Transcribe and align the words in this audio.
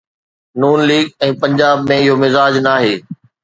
ن 0.59 0.61
ليگ 0.89 1.05
۽ 1.27 1.29
پنجاب 1.43 1.77
۾ 1.93 2.01
اهو 2.01 2.13
مزاج 2.25 2.53
ناهي. 2.69 2.93